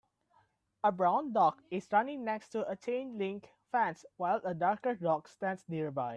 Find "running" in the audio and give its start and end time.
1.91-2.23